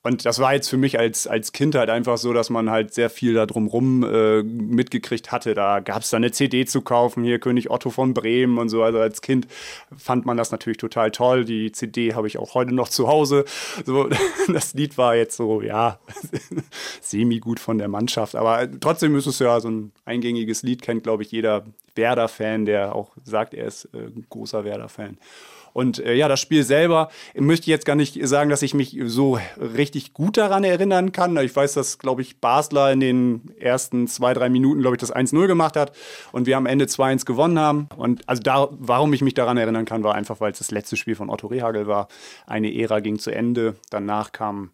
[0.05, 2.93] Und das war jetzt für mich als, als Kind halt einfach so, dass man halt
[2.93, 5.53] sehr viel da drumrum äh, mitgekriegt hatte.
[5.53, 8.83] Da gab es dann eine CD zu kaufen, hier König Otto von Bremen und so.
[8.83, 9.47] Also als Kind
[9.95, 11.45] fand man das natürlich total toll.
[11.45, 13.45] Die CD habe ich auch heute noch zu Hause.
[13.85, 14.09] So,
[14.51, 15.99] das Lied war jetzt so, ja,
[17.01, 18.35] semi-gut von der Mannschaft.
[18.35, 21.63] Aber trotzdem ist es ja so ein eingängiges Lied, kennt, glaube ich, jeder
[21.95, 25.17] Werder-Fan, der auch sagt, er ist äh, großer Werder-Fan.
[25.73, 28.97] Und äh, ja, das Spiel selber möchte ich jetzt gar nicht sagen, dass ich mich
[29.05, 31.35] so richtig gut daran erinnern kann.
[31.37, 35.13] Ich weiß, dass, glaube ich, Basler in den ersten zwei, drei Minuten, glaube ich, das
[35.13, 35.91] 1-0 gemacht hat
[36.31, 37.89] und wir am Ende 2-1 gewonnen haben.
[37.97, 40.95] Und also da, warum ich mich daran erinnern kann, war einfach, weil es das letzte
[40.95, 42.07] Spiel von Otto Rehagel war.
[42.45, 43.75] Eine Ära ging zu Ende.
[43.89, 44.71] Danach kam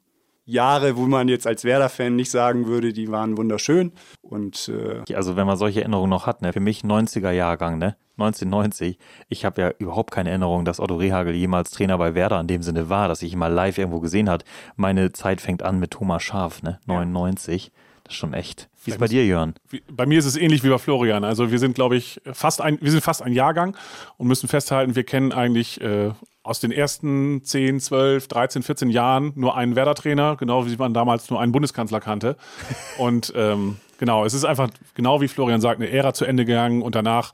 [0.50, 3.92] Jahre, wo man jetzt als Werder-Fan nicht sagen würde, die waren wunderschön.
[4.22, 6.54] Und äh also wenn man solche Erinnerungen noch hat, ne?
[6.54, 7.96] für mich 90er Jahrgang, ne?
[8.18, 8.98] 1990.
[9.30, 12.62] Ich habe ja überhaupt keine Erinnerung, dass Otto Rehagel jemals Trainer bei Werder in dem
[12.64, 14.44] Sinne war, dass ich ihn mal live irgendwo gesehen hat.
[14.76, 16.80] Meine Zeit fängt an mit Thomas Scharf, ne?
[16.86, 17.66] 99.
[17.66, 17.72] Ja.
[18.04, 18.70] Das ist schon echt.
[18.84, 19.54] Wie ist es bei dir, Jörn?
[19.92, 21.24] Bei mir ist es ähnlich wie bei Florian.
[21.24, 23.78] Also wir sind, glaube ich, fast ein, wir sind fast ein Jahrgang
[24.18, 26.12] und müssen festhalten, wir kennen eigentlich äh,
[26.44, 31.30] aus den ersten 10, 12, 13, 14 Jahren nur einen Werder-Trainer, genau wie man damals
[31.30, 32.38] nur einen Bundeskanzler kannte.
[32.98, 36.82] und ähm, genau, es ist einfach, genau wie Florian sagt, eine Ära zu Ende gegangen
[36.82, 37.34] und danach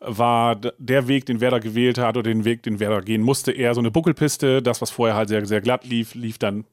[0.00, 3.74] war der Weg, den Werder gewählt hat oder den Weg, den Werder gehen musste, eher
[3.74, 4.62] so eine Buckelpiste.
[4.62, 6.64] Das, was vorher halt sehr, sehr glatt lief, lief dann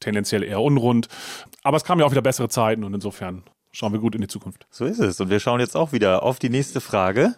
[0.00, 1.08] tendenziell eher unrund.
[1.62, 4.28] Aber es kamen ja auch wieder bessere Zeiten und insofern schauen wir gut in die
[4.28, 4.66] Zukunft.
[4.70, 5.20] So ist es.
[5.20, 7.34] Und wir schauen jetzt auch wieder auf die nächste Frage.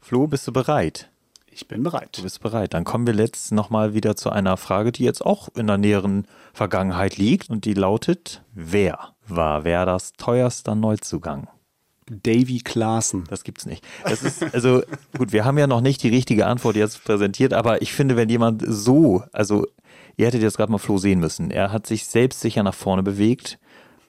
[0.00, 1.10] Flo, bist du bereit?
[1.50, 2.16] Ich bin bereit.
[2.16, 2.74] Du bist bereit.
[2.74, 6.26] Dann kommen wir jetzt nochmal wieder zu einer Frage, die jetzt auch in der näheren
[6.52, 7.50] Vergangenheit liegt.
[7.50, 11.48] Und die lautet: Wer war Werders teuerster Neuzugang?
[12.10, 13.24] Davy Klaassen.
[13.28, 13.84] Das gibt's nicht.
[14.04, 14.82] Das ist, also,
[15.16, 18.28] gut, wir haben ja noch nicht die richtige Antwort jetzt präsentiert, aber ich finde, wenn
[18.28, 19.66] jemand so, also,
[20.16, 21.50] ihr hättet jetzt gerade mal Flo sehen müssen.
[21.50, 23.58] Er hat sich selbstsicher nach vorne bewegt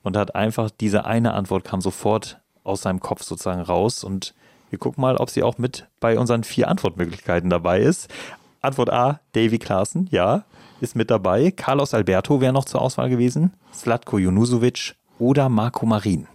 [0.03, 4.33] und hat einfach diese eine Antwort kam sofort aus seinem Kopf sozusagen raus und
[4.69, 8.09] wir gucken mal, ob sie auch mit bei unseren vier Antwortmöglichkeiten dabei ist.
[8.61, 10.43] Antwort A, Davy Klaassen, ja,
[10.81, 11.51] ist mit dabei.
[11.51, 13.53] Carlos Alberto wäre noch zur Auswahl gewesen.
[13.73, 16.27] Slatko Junusovic oder Marco Marin.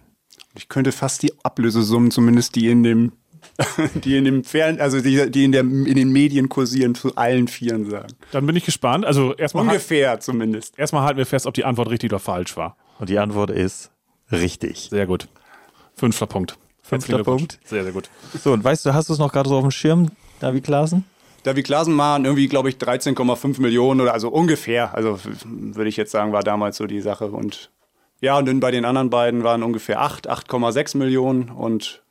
[0.55, 3.11] Ich könnte fast die Ablösesummen, zumindest die in dem,
[3.95, 7.47] die in dem Fern, also die, die in, der, in den Medien kursieren, zu allen
[7.47, 8.13] Vieren sagen.
[8.31, 9.05] Dann bin ich gespannt.
[9.05, 10.77] Also erstmal ungefähr halt, zumindest.
[10.77, 12.77] Erstmal halten wir fest, ob die Antwort richtig oder falsch war.
[12.99, 13.91] Und die Antwort ist
[14.31, 14.87] richtig.
[14.89, 15.27] Sehr gut.
[15.95, 16.57] Fünfter Punkt.
[16.87, 17.57] Fünfter Punkt.
[17.65, 18.09] Sehr, sehr gut.
[18.43, 21.03] So, und weißt du, hast du es noch gerade so auf dem Schirm, David Klaasen?
[21.41, 24.93] David Klaasen waren irgendwie, glaube ich, 13,5 Millionen oder also ungefähr.
[24.93, 27.27] Also würde ich jetzt sagen, war damals so die Sache.
[27.27, 27.71] Und
[28.21, 32.03] ja, und dann bei den anderen beiden waren ungefähr 8, 8,6 Millionen und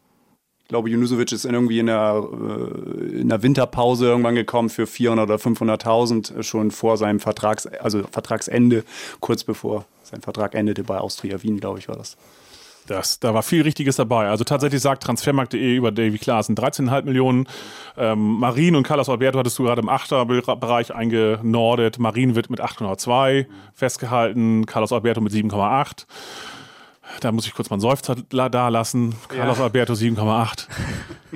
[0.64, 5.28] ich glaube, Junusovic ist irgendwie in der, äh, in der Winterpause irgendwann gekommen für 400
[5.28, 8.82] oder 500.000 schon vor seinem Vertrags, also Vertragsende,
[9.20, 12.16] kurz bevor sein Vertrag endete bei Austria Wien, glaube ich, war das.
[12.86, 14.28] Das, da war viel Richtiges dabei.
[14.28, 17.48] Also tatsächlich sagt Transfermarkt.de über Davy Klaassen 13,5 Millionen.
[17.96, 21.98] Ähm, Marin und Carlos Alberto hattest du gerade im Achterbereich eingenordet.
[21.98, 26.06] Marin wird mit 8,2 festgehalten, Carlos Alberto mit 7,8.
[27.20, 29.14] Da muss ich kurz mal einen Seufzer da lassen.
[29.28, 29.64] Carlos ja.
[29.64, 30.66] Alberto 7,8.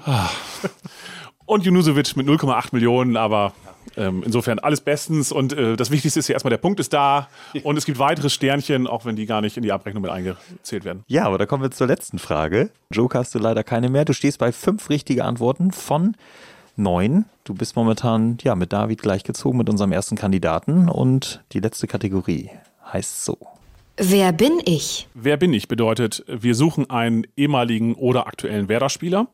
[0.04, 0.28] Ah.
[1.46, 3.52] und Junusovic mit 0,8 Millionen, aber
[3.96, 7.28] ähm, insofern alles bestens und äh, das Wichtigste ist ja erstmal, der Punkt ist da
[7.62, 10.84] und es gibt weitere Sternchen, auch wenn die gar nicht in die Abrechnung mit eingezählt
[10.84, 11.04] werden.
[11.06, 12.70] Ja, aber da kommen wir zur letzten Frage.
[12.90, 14.04] Joke hast du leider keine mehr.
[14.04, 16.16] Du stehst bei fünf richtige Antworten von
[16.76, 17.24] neun.
[17.44, 22.50] Du bist momentan ja mit David gleichgezogen mit unserem ersten Kandidaten und die letzte Kategorie
[22.92, 23.38] heißt so.
[24.00, 25.08] Wer bin ich?
[25.14, 29.26] Wer bin ich bedeutet, wir suchen einen ehemaligen oder aktuellen Werder-Spieler,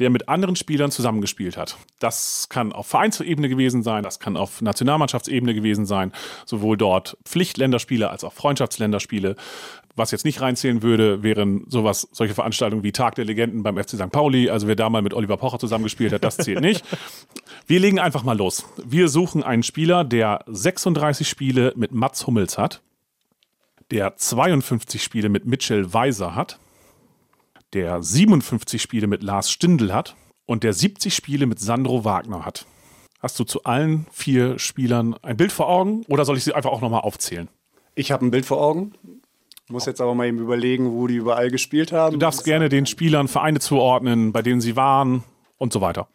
[0.00, 1.76] der mit anderen Spielern zusammengespielt hat.
[2.00, 6.10] Das kann auf Vereinsebene gewesen sein, das kann auf Nationalmannschaftsebene gewesen sein,
[6.44, 9.36] sowohl dort Pflichtländerspiele als auch Freundschaftsländerspiele.
[9.94, 13.90] Was jetzt nicht reinzählen würde, wären sowas, solche Veranstaltungen wie Tag der Legenden beim FC
[13.90, 14.10] St.
[14.10, 16.84] Pauli, also wer da mal mit Oliver Pocher zusammengespielt hat, das zählt nicht.
[17.68, 18.64] Wir legen einfach mal los.
[18.84, 22.82] Wir suchen einen Spieler, der 36 Spiele mit Mats Hummels hat
[23.90, 26.58] der 52 Spiele mit Mitchell Weiser hat,
[27.72, 32.66] der 57 Spiele mit Lars Stindl hat und der 70 Spiele mit Sandro Wagner hat.
[33.20, 36.70] Hast du zu allen vier Spielern ein Bild vor Augen oder soll ich sie einfach
[36.70, 37.48] auch nochmal aufzählen?
[37.94, 38.94] Ich habe ein Bild vor Augen.
[39.68, 42.12] Muss jetzt aber mal eben überlegen, wo die überall gespielt haben.
[42.14, 45.22] Du darfst gerne den Spielern Vereine zuordnen, bei denen sie waren
[45.58, 46.08] und so weiter.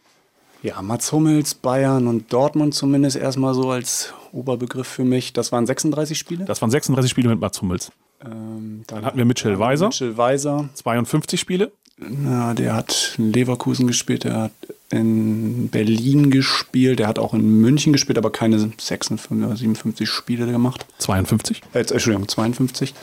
[0.66, 5.32] Ja, Mats Hummels, Bayern und Dortmund zumindest erstmal so als Oberbegriff für mich.
[5.32, 6.46] Das waren 36 Spiele?
[6.46, 7.92] Das waren 36 Spiele mit Mats Hummels.
[8.24, 9.90] Ähm, dann, dann, hatten wir Mitchell Weiser.
[9.90, 10.68] Mitchell Weiser.
[10.74, 11.72] 52 Spiele.
[12.00, 14.52] Na, der hat in Leverkusen gespielt, der hat
[14.90, 16.98] in Berlin gespielt.
[16.98, 20.88] Der hat auch in München gespielt, aber keine 56 oder 57 Spiele gemacht.
[20.98, 21.62] 52.
[21.74, 22.96] Äh, Entschuldigung, 52.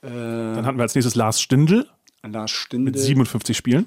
[0.00, 1.86] Dann hatten wir als nächstes Lars Stindl
[2.22, 3.84] Lars Stindl mit 57 Spielen.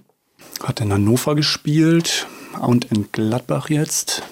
[0.64, 2.28] hat in Hannover gespielt
[2.62, 4.24] und in Gladbach jetzt.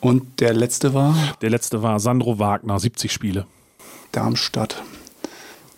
[0.00, 3.46] Und der letzte war Der letzte war Sandro Wagner, 70 Spiele.
[4.12, 4.82] Darmstadt,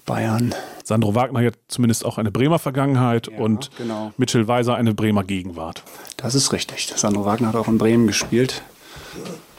[0.07, 0.55] Bayern.
[0.85, 4.13] Sandro Wagner hat zumindest auch eine Bremer Vergangenheit und genau.
[4.17, 5.83] Mitchell Weiser eine Bremer Gegenwart.
[6.17, 6.93] Das ist richtig.
[6.97, 8.63] Sandro Wagner hat auch in Bremen gespielt.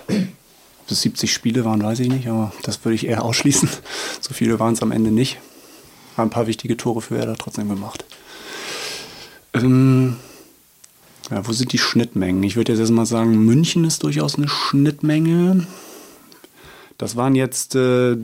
[0.07, 3.69] Ob es 70 Spiele waren, weiß ich nicht, aber das würde ich eher ausschließen.
[4.21, 5.37] So viele waren es am Ende nicht.
[6.17, 8.03] Haben ein paar wichtige Tore für Werder trotzdem gemacht.
[9.53, 10.17] Ähm,
[11.29, 12.43] ja, wo sind die Schnittmengen?
[12.43, 15.67] Ich würde jetzt erstmal sagen, München ist durchaus eine Schnittmenge.
[16.97, 18.17] Das waren jetzt äh,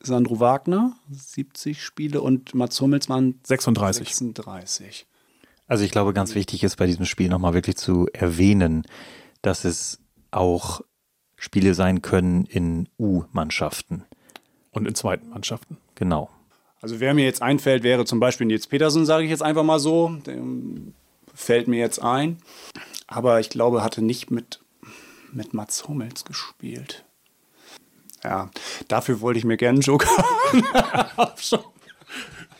[0.00, 4.08] Sandro Wagner, 70 Spiele, und Mats Hummels waren 36.
[4.08, 5.06] 36.
[5.66, 8.84] Also ich glaube, ganz wichtig ist bei diesem Spiel nochmal wirklich zu erwähnen,
[9.42, 10.80] dass es auch
[11.36, 14.04] Spiele sein können in U-Mannschaften.
[14.70, 15.76] Und in zweiten Mannschaften.
[15.94, 16.30] Genau.
[16.80, 19.80] Also wer mir jetzt einfällt, wäre zum Beispiel Nils Petersen, sage ich jetzt einfach mal
[19.80, 20.16] so.
[20.26, 20.38] Der
[21.34, 22.38] fällt mir jetzt ein.
[23.06, 24.60] Aber ich glaube, hatte nicht mit,
[25.32, 27.04] mit Mats Hummels gespielt.
[28.22, 28.50] Ja,
[28.88, 30.64] dafür wollte ich mir gerne einen Joker haben.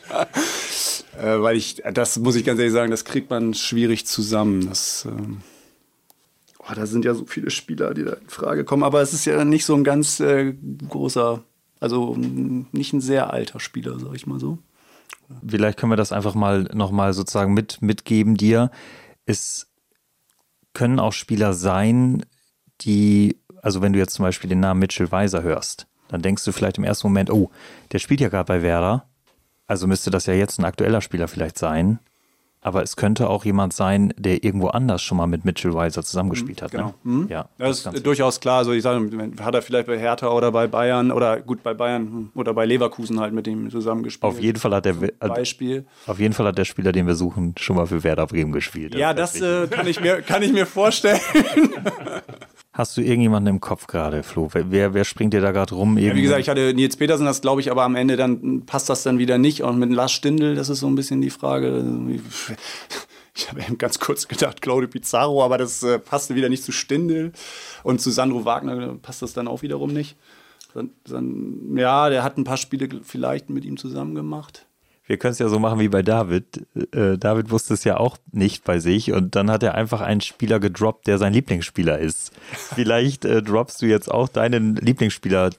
[1.18, 4.68] äh, weil ich, das muss ich ganz ehrlich sagen, das kriegt man schwierig zusammen.
[4.68, 5.42] Das, ähm,
[6.58, 8.84] oh, da sind ja so viele Spieler, die da in Frage kommen.
[8.84, 10.54] Aber es ist ja nicht so ein ganz äh,
[10.88, 11.42] großer,
[11.80, 14.58] also mm, nicht ein sehr alter Spieler, sag ich mal so.
[15.46, 18.70] Vielleicht können wir das einfach mal nochmal sozusagen mit, mitgeben dir.
[19.26, 19.68] Es
[20.72, 22.24] können auch Spieler sein,
[22.80, 26.52] die, also wenn du jetzt zum Beispiel den Namen Mitchell Weiser hörst, dann denkst du
[26.52, 27.50] vielleicht im ersten Moment, oh,
[27.92, 29.08] der spielt ja gerade bei Werder,
[29.66, 31.98] also müsste das ja jetzt ein aktueller Spieler vielleicht sein.
[32.60, 36.60] Aber es könnte auch jemand sein, der irgendwo anders schon mal mit Mitchell Weiser zusammengespielt
[36.60, 36.72] hat.
[36.72, 36.92] genau.
[37.04, 37.26] Ne?
[37.30, 38.58] Ja, Das ganz ist durchaus klar.
[38.58, 39.08] Also ich sage,
[39.40, 43.20] hat er vielleicht bei Hertha oder bei Bayern oder gut bei Bayern oder bei Leverkusen
[43.20, 44.24] halt mit ihm zusammengespielt.
[44.32, 45.86] Auf jeden Fall hat der, Beispiel.
[46.06, 48.94] auf jeden Fall hat der Spieler, den wir suchen, schon mal für Werder Bremen gespielt.
[48.96, 49.48] Ja, das wichtig.
[49.48, 51.20] äh, kann, ich mir, kann ich mir vorstellen.
[52.78, 54.50] Hast du irgendjemanden im Kopf gerade, Flo?
[54.52, 55.98] Wer, wer, springt dir da gerade rum?
[55.98, 58.88] Ja, wie gesagt, ich hatte Nils Petersen, das glaube ich, aber am Ende dann passt
[58.88, 59.64] das dann wieder nicht.
[59.64, 61.84] Und mit Lars Stindl, das ist so ein bisschen die Frage.
[63.34, 66.70] Ich habe eben ganz kurz gedacht, Claudio Pizarro, aber das äh, passte wieder nicht zu
[66.70, 67.32] Stindl.
[67.82, 70.16] Und zu Sandro Wagner passt das dann auch wiederum nicht.
[70.72, 74.67] Dann, dann, ja, der hat ein paar Spiele vielleicht mit ihm zusammen gemacht.
[75.08, 76.66] Wir können es ja so machen wie bei David.
[76.94, 80.20] Äh, David wusste es ja auch nicht bei sich und dann hat er einfach einen
[80.20, 82.30] Spieler gedroppt, der sein Lieblingsspieler ist.
[82.52, 85.50] Vielleicht äh, droppst du jetzt auch deinen Lieblingsspieler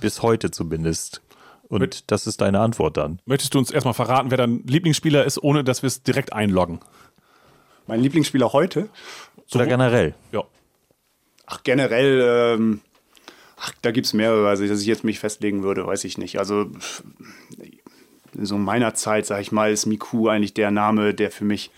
[0.00, 1.20] bis heute zumindest.
[1.68, 3.20] Und Mit- das ist deine Antwort dann.
[3.26, 6.80] Möchtest du uns erstmal verraten, wer dein Lieblingsspieler ist, ohne dass wir es direkt einloggen?
[7.86, 8.88] Mein Lieblingsspieler heute?
[9.54, 10.14] Oder generell.
[10.32, 10.44] Ja.
[11.46, 12.80] Ach, generell, ähm,
[13.58, 14.48] ach, da gibt es mehrere.
[14.48, 16.38] Also, dass ich jetzt mich festlegen würde, weiß ich nicht.
[16.38, 16.70] Also,
[18.40, 21.70] so meiner Zeit, sag ich mal, ist Miku eigentlich der Name, der für mich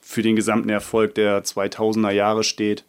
[0.00, 2.84] für den gesamten Erfolg der 2000er Jahre steht.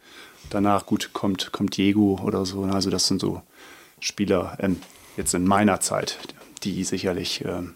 [0.49, 2.63] Danach, gut, kommt, kommt Diego oder so.
[2.63, 3.41] Also, das sind so
[3.99, 4.79] Spieler ähm,
[5.17, 6.19] jetzt in meiner Zeit,
[6.63, 7.73] die sicherlich ähm,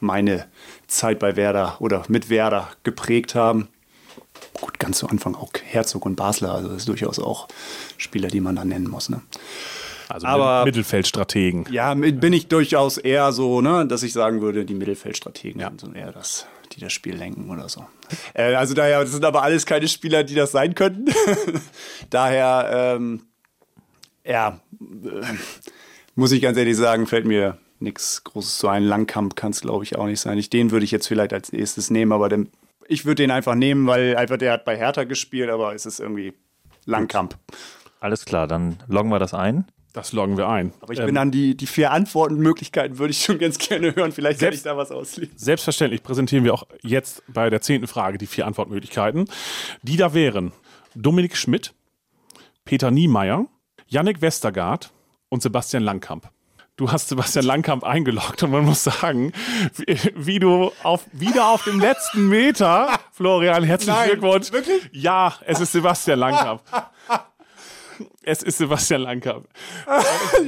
[0.00, 0.46] meine
[0.86, 3.68] Zeit bei Werder oder mit Werder geprägt haben
[4.60, 7.48] gut, ganz zu Anfang auch Herzog und Basler, also das ist durchaus auch
[7.96, 9.08] Spieler, die man da nennen muss.
[9.08, 9.20] Ne?
[10.08, 11.66] Also Aber- Mittelfeldstrategen.
[11.70, 15.68] Ja, bin ich durchaus eher so, ne, dass ich sagen würde, die Mittelfeldstrategen Ja.
[15.68, 17.84] sind so eher das, die das Spiel lenken oder so.
[18.34, 21.06] Äh, also daher, das sind aber alles keine Spieler, die das sein könnten.
[22.10, 23.22] daher, ähm,
[24.24, 25.24] ja, äh,
[26.14, 28.84] muss ich ganz ehrlich sagen, fällt mir nichts Großes zu ein.
[28.84, 30.38] Langkamp kann es, glaube ich, auch nicht sein.
[30.38, 32.50] Ich, den würde ich jetzt vielleicht als erstes nehmen, aber den,
[32.88, 36.00] ich würde den einfach nehmen, weil einfach der hat bei Hertha gespielt, aber es ist
[36.00, 36.32] irgendwie
[36.86, 37.36] Langkamp.
[38.00, 39.66] Alles klar, dann loggen wir das ein.
[39.98, 40.72] Das loggen wir ein.
[40.80, 44.12] Aber ich Ähm, bin an die, die vier Antwortmöglichkeiten würde ich schon ganz gerne hören.
[44.12, 45.32] Vielleicht kann Selbst- ich da was auslesen.
[45.36, 49.28] Selbstverständlich präsentieren wir auch jetzt bei der zehnten Frage die vier Antwortmöglichkeiten.
[49.82, 50.52] Die da wären
[50.94, 51.74] Dominik Schmidt,
[52.64, 53.46] Peter Niemeyer,
[53.88, 54.92] Yannick Westergaard
[55.28, 56.28] und Sebastian Langkamp.
[56.76, 59.32] Du hast Sebastian Langkamp eingeloggt und man muss sagen,
[59.76, 64.52] wie, wie du auf, wieder auf dem letzten Meter, Florian, herzlichen Glückwunsch.
[64.52, 64.88] wirklich?
[64.92, 66.62] Ja, es ist Sebastian Langkamp.
[68.30, 69.48] Es ist Sebastian Langkamp.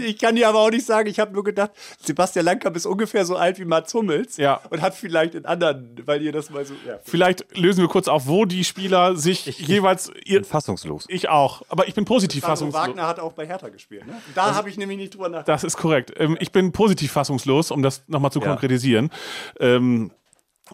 [0.05, 1.71] Ich kann dir aber auch nicht sagen, ich habe nur gedacht,
[2.03, 4.61] Sebastian Langkamp ist ungefähr so alt wie Mats Hummels Ja.
[4.71, 6.75] und hat vielleicht in anderen, weil ihr das mal so.
[6.87, 6.99] Ja.
[7.05, 11.07] Vielleicht lösen wir kurz auf, wo die Spieler sich jeweils ihr, Bin fassungslos.
[11.09, 12.89] Ich auch, aber ich bin positiv Sandro fassungslos.
[12.89, 14.07] Wagner hat auch bei Hertha gespielt.
[14.07, 14.15] Ne?
[14.35, 15.49] Da habe ich nämlich nicht drüber nachgedacht.
[15.49, 16.13] Das ist korrekt.
[16.17, 18.47] Ähm, ich bin positiv fassungslos, um das nochmal zu Ja.
[18.47, 19.11] konkretisieren.
[19.59, 20.11] Ähm,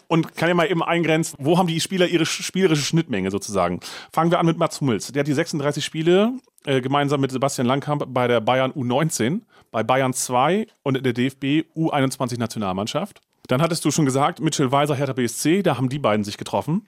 [0.07, 3.79] und kann ja mal eben eingrenzen, wo haben die Spieler ihre spielerische Schnittmenge sozusagen.
[4.11, 5.11] Fangen wir an mit Mats Hummels.
[5.11, 6.33] Der hat die 36 Spiele
[6.65, 11.13] äh, gemeinsam mit Sebastian Langkamp bei der Bayern U19, bei Bayern 2 und in der
[11.13, 13.21] DFB U21 Nationalmannschaft.
[13.47, 16.87] Dann hattest du schon gesagt, Mitchell Weiser, Hertha BSC, da haben die beiden sich getroffen.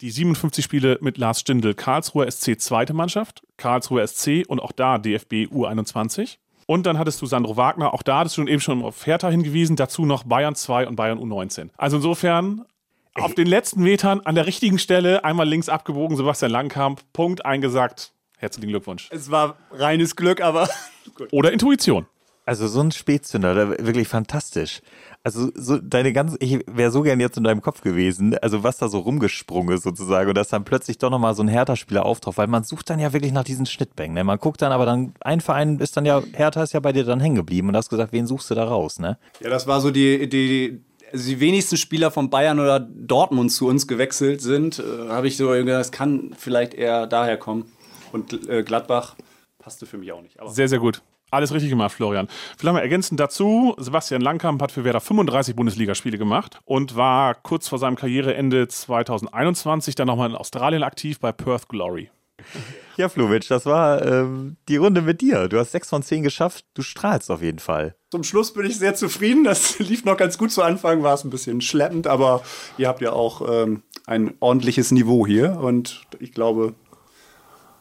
[0.00, 4.98] Die 57 Spiele mit Lars Stindl, Karlsruher SC zweite Mannschaft, Karlsruher SC und auch da
[4.98, 6.36] DFB U21.
[6.70, 9.74] Und dann hattest du Sandro Wagner, auch da hattest du eben schon auf Hertha hingewiesen,
[9.74, 11.70] dazu noch Bayern 2 und Bayern U19.
[11.78, 12.66] Also insofern
[13.14, 18.12] auf den letzten Metern an der richtigen Stelle einmal links abgebogen, Sebastian Langkamp, Punkt eingesagt.
[18.36, 19.08] Herzlichen Glückwunsch.
[19.10, 20.68] Es war reines Glück, aber.
[21.32, 22.04] Oder Intuition.
[22.48, 24.80] Also so ein Spätzünder, wirklich fantastisch.
[25.22, 28.78] Also so deine ganze, ich wäre so gern jetzt in deinem Kopf gewesen, also was
[28.78, 32.38] da so rumgesprungen ist sozusagen und dass dann plötzlich doch nochmal so ein Hertha-Spieler auftaucht,
[32.38, 34.14] weil man sucht dann ja wirklich nach diesen Schnittbänken.
[34.14, 34.24] Ne?
[34.24, 37.04] Man guckt dann aber dann, ein Verein ist dann ja, Hertha ist ja bei dir
[37.04, 39.18] dann hängen geblieben und hast gesagt, wen suchst du da raus, ne?
[39.40, 40.80] Ja, das war so die, die,
[41.12, 44.78] also die wenigsten Spieler von Bayern oder Dortmund zu uns gewechselt sind.
[44.78, 47.70] Äh, Habe ich so gedacht, das kann vielleicht eher daher kommen.
[48.10, 49.16] Und äh, Gladbach
[49.58, 50.40] passte für mich auch nicht.
[50.40, 51.02] Aber Sehr, sehr gut.
[51.30, 52.28] Alles richtig gemacht, Florian.
[52.56, 57.68] Vielleicht mal ergänzend dazu, Sebastian Langkamp hat für Werder 35 Bundesligaspiele gemacht und war kurz
[57.68, 62.10] vor seinem Karriereende 2021 dann nochmal in Australien aktiv bei Perth Glory.
[62.96, 65.48] Ja, Flovic, das war ähm, die Runde mit dir.
[65.48, 67.94] Du hast sechs von zehn geschafft, du strahlst auf jeden Fall.
[68.10, 69.44] zum Schluss bin ich sehr zufrieden.
[69.44, 72.42] Das lief noch ganz gut zu Anfang, war es ein bisschen schleppend, aber
[72.76, 76.74] ihr habt ja auch ähm, ein ordentliches Niveau hier und ich glaube,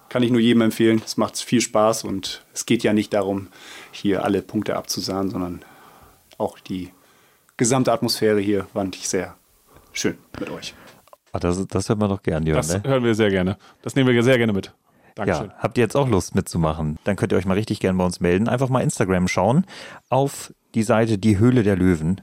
[0.09, 1.01] kann ich nur jedem empfehlen.
[1.05, 3.47] Es macht viel Spaß und es geht ja nicht darum,
[3.91, 5.61] hier alle Punkte abzusahen, sondern
[6.37, 6.91] auch die
[7.57, 9.35] gesamte Atmosphäre hier fand ich sehr
[9.91, 10.73] schön mit euch.
[11.31, 12.83] Ah, das, das hört man doch gern, Jörn, Das ne?
[12.85, 13.57] hören wir sehr gerne.
[13.81, 14.73] Das nehmen wir sehr gerne mit.
[15.15, 15.47] Dankeschön.
[15.47, 16.99] Ja, habt ihr jetzt auch Lust mitzumachen?
[17.03, 18.47] Dann könnt ihr euch mal richtig gern bei uns melden.
[18.47, 19.65] Einfach mal Instagram schauen
[20.09, 22.21] auf die Seite Die Höhle der Löwen.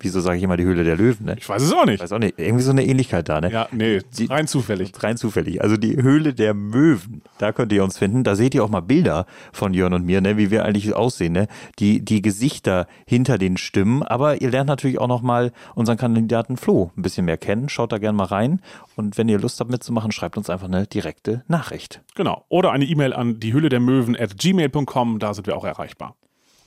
[0.00, 1.34] Wieso sage ich immer die Höhle der Löwen, ne?
[1.38, 2.00] Ich weiß es auch nicht.
[2.00, 3.50] Weiß auch nicht, irgendwie so eine Ähnlichkeit da, ne?
[3.50, 4.92] Ja, nee, Die- rein zufällig.
[5.02, 5.60] Rein zufällig.
[5.60, 8.22] Also die Höhle der Möwen, da könnt ihr uns finden.
[8.22, 11.32] Da seht ihr auch mal Bilder von Jörn und mir, ne, wie wir eigentlich aussehen,
[11.32, 11.48] ne?
[11.80, 14.02] Die, die Gesichter hinter den Stimmen.
[14.04, 17.68] Aber ihr lernt natürlich auch noch mal unseren Kandidaten Flo ein bisschen mehr kennen.
[17.68, 18.60] Schaut da gerne mal rein.
[18.94, 22.02] Und wenn ihr Lust habt mitzumachen, schreibt uns einfach eine direkte Nachricht.
[22.14, 22.44] Genau.
[22.48, 26.14] Oder eine E-Mail an die Höhle der Möwen at gmail.com, da sind wir auch erreichbar.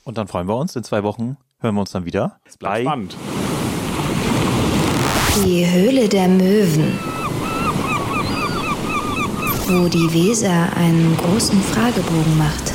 [0.04, 0.74] Und dann freuen wir uns.
[0.76, 2.38] In zwei Wochen hören wir uns dann wieder.
[2.58, 3.16] Bleibt spannend.
[5.44, 6.98] Die Höhle der Möwen.
[9.68, 12.72] Wo die Weser einen großen Fragebogen macht.